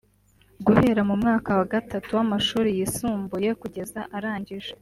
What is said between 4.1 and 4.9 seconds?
arangije